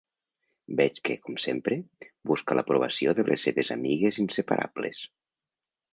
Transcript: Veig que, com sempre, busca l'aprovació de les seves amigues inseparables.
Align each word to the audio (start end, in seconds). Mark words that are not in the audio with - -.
Veig 0.79 0.95
que, 1.09 1.17
com 1.27 1.35
sempre, 1.43 1.77
busca 2.31 2.57
l'aprovació 2.61 3.15
de 3.21 3.27
les 3.31 3.47
seves 3.49 3.73
amigues 3.79 4.19
inseparables. 4.25 5.05